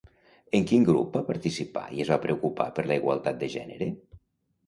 [0.59, 3.91] En quin grup va participar i es va preocupar per la igualtat de gènere?